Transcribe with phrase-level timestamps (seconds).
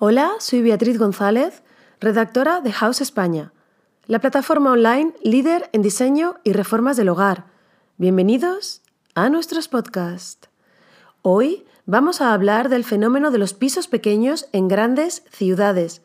[0.00, 1.64] Hola, soy Beatriz González,
[1.98, 3.52] redactora de House España,
[4.06, 7.46] la plataforma online líder en diseño y reformas del hogar.
[7.96, 8.80] Bienvenidos
[9.16, 10.50] a nuestros podcasts.
[11.22, 16.02] Hoy vamos a hablar del fenómeno de los pisos pequeños en grandes ciudades.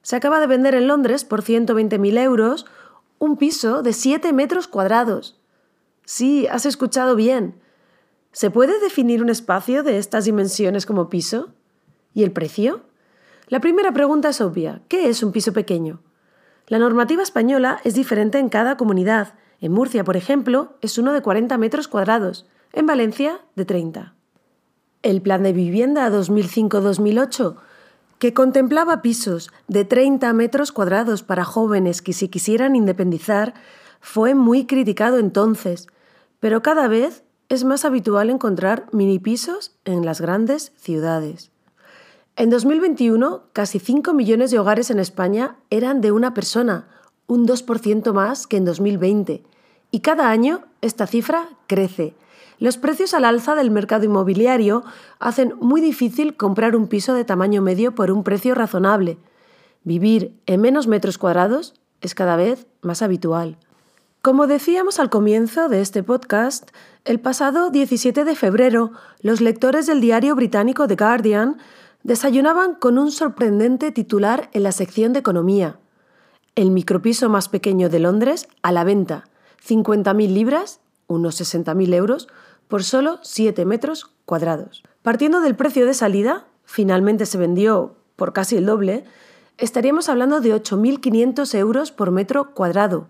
[0.00, 2.64] Se acaba de vender en Londres por 120.000 euros
[3.18, 5.38] un piso de 7 metros cuadrados.
[6.06, 7.60] Sí, has escuchado bien.
[8.32, 11.50] ¿Se puede definir un espacio de estas dimensiones como piso?
[12.14, 12.88] ¿Y el precio?
[13.50, 14.80] La primera pregunta es obvia.
[14.88, 16.00] ¿Qué es un piso pequeño?
[16.68, 19.34] La normativa española es diferente en cada comunidad.
[19.60, 22.46] En Murcia, por ejemplo, es uno de 40 metros cuadrados.
[22.72, 24.14] En Valencia, de 30.
[25.02, 27.56] El Plan de Vivienda 2005-2008,
[28.18, 33.52] que contemplaba pisos de 30 metros cuadrados para jóvenes que se quisieran independizar,
[34.00, 35.86] fue muy criticado entonces
[36.40, 41.52] pero cada vez es más habitual encontrar mini pisos en las grandes ciudades.
[42.36, 46.88] En 2021, casi 5 millones de hogares en España eran de una persona,
[47.26, 49.42] un 2% más que en 2020.
[49.90, 52.14] Y cada año esta cifra crece.
[52.58, 54.84] Los precios al alza del mercado inmobiliario
[55.18, 59.18] hacen muy difícil comprar un piso de tamaño medio por un precio razonable.
[59.82, 63.56] Vivir en menos metros cuadrados es cada vez más habitual.
[64.22, 66.70] Como decíamos al comienzo de este podcast,
[67.06, 71.56] el pasado 17 de febrero los lectores del diario británico The Guardian
[72.02, 75.78] desayunaban con un sorprendente titular en la sección de economía.
[76.54, 79.28] El micropiso más pequeño de Londres a la venta,
[79.66, 82.28] 50.000 libras, unos 60.000 euros,
[82.68, 84.82] por solo 7 metros cuadrados.
[85.02, 89.04] Partiendo del precio de salida, finalmente se vendió por casi el doble,
[89.58, 93.08] estaríamos hablando de 8.500 euros por metro cuadrado,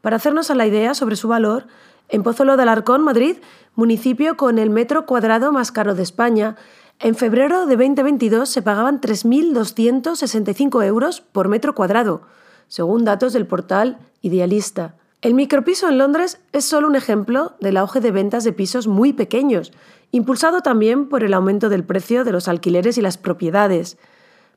[0.00, 1.66] para hacernos a la idea sobre su valor,
[2.08, 3.36] en Pozuelo de Alarcón, Madrid,
[3.74, 6.56] municipio con el metro cuadrado más caro de España,
[7.00, 12.22] en febrero de 2022 se pagaban 3.265 euros por metro cuadrado,
[12.66, 14.96] según datos del portal Idealista.
[15.22, 19.12] El micropiso en Londres es solo un ejemplo del auge de ventas de pisos muy
[19.12, 19.72] pequeños,
[20.10, 23.96] impulsado también por el aumento del precio de los alquileres y las propiedades.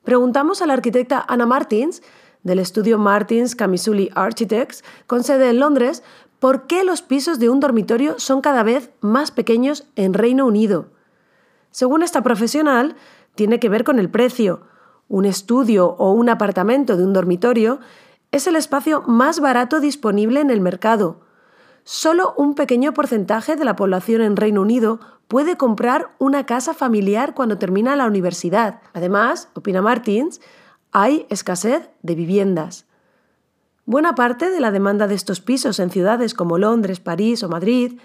[0.02, 2.02] Preguntamos a la arquitecta Anna Martins
[2.42, 6.02] del estudio Martins Camisuli Architects, con sede en Londres,
[6.40, 10.86] por qué los pisos de un dormitorio son cada vez más pequeños en Reino Unido.
[11.72, 12.94] Según esta profesional,
[13.34, 14.60] tiene que ver con el precio.
[15.08, 17.80] Un estudio o un apartamento de un dormitorio
[18.30, 21.20] es el espacio más barato disponible en el mercado.
[21.84, 27.34] Solo un pequeño porcentaje de la población en Reino Unido puede comprar una casa familiar
[27.34, 28.80] cuando termina la universidad.
[28.92, 30.40] Además, opina Martins,
[30.92, 32.86] hay escasez de viviendas.
[33.84, 37.98] Buena parte de la demanda de estos pisos en ciudades como Londres, París o Madrid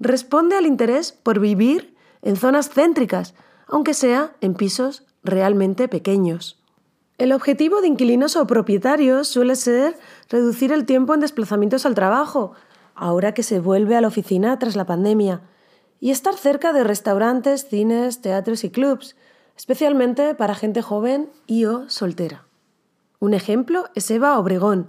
[0.00, 1.93] responde al interés por vivir
[2.24, 3.34] en zonas céntricas,
[3.68, 6.58] aunque sea en pisos realmente pequeños.
[7.16, 9.96] El objetivo de inquilinos o propietarios suele ser
[10.28, 12.52] reducir el tiempo en desplazamientos al trabajo,
[12.96, 15.42] ahora que se vuelve a la oficina tras la pandemia,
[16.00, 19.16] y estar cerca de restaurantes, cines, teatros y clubs,
[19.56, 22.46] especialmente para gente joven y o soltera.
[23.20, 24.88] Un ejemplo es Eva Obregón,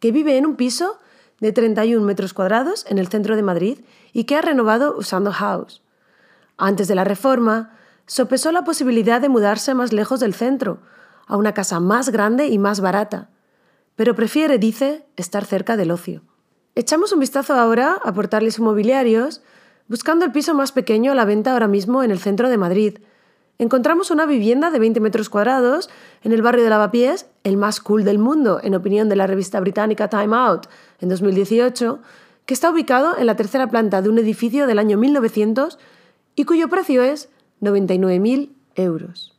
[0.00, 0.98] que vive en un piso
[1.40, 3.80] de 31 metros cuadrados en el centro de Madrid
[4.12, 5.82] y que ha renovado usando House.
[6.58, 7.70] Antes de la reforma,
[8.06, 10.80] sopesó la posibilidad de mudarse más lejos del centro,
[11.26, 13.30] a una casa más grande y más barata,
[13.96, 16.22] pero prefiere, dice, estar cerca del ocio.
[16.74, 19.42] Echamos un vistazo ahora a portales inmobiliarios,
[19.88, 22.98] buscando el piso más pequeño a la venta ahora mismo en el centro de Madrid,
[23.58, 25.88] encontramos una vivienda de 20 metros cuadrados
[26.22, 29.60] en el barrio de Lavapiés, el más cool del mundo, en opinión de la revista
[29.60, 30.66] británica Time Out,
[31.00, 32.00] en 2018,
[32.44, 35.78] que está ubicado en la tercera planta de un edificio del año 1900
[36.36, 37.30] y cuyo precio es
[37.62, 39.34] 99.000 euros.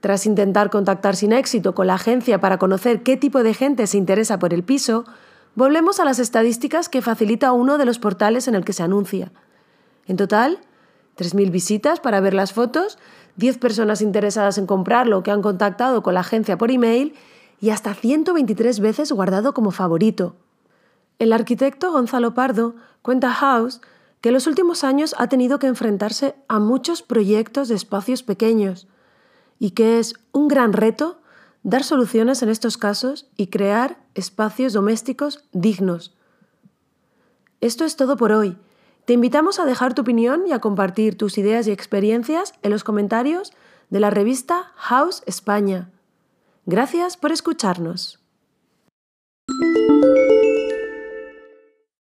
[0.00, 3.96] Tras intentar contactar sin éxito con la agencia para conocer qué tipo de gente se
[3.96, 5.06] interesa por el piso,
[5.54, 9.32] volvemos a las estadísticas que facilita uno de los portales en el que se anuncia.
[10.06, 10.58] En total,
[11.16, 12.98] 3.000 visitas para ver las fotos,
[13.36, 17.14] 10 personas interesadas en comprarlo que han contactado con la agencia por email
[17.60, 20.36] y hasta 123 veces guardado como favorito.
[21.18, 23.80] El arquitecto Gonzalo Pardo cuenta House
[24.24, 28.88] que en los últimos años ha tenido que enfrentarse a muchos proyectos de espacios pequeños
[29.58, 31.20] y que es un gran reto
[31.62, 36.16] dar soluciones en estos casos y crear espacios domésticos dignos.
[37.60, 38.56] Esto es todo por hoy.
[39.04, 42.82] Te invitamos a dejar tu opinión y a compartir tus ideas y experiencias en los
[42.82, 43.52] comentarios
[43.90, 45.90] de la revista House España.
[46.64, 48.20] Gracias por escucharnos.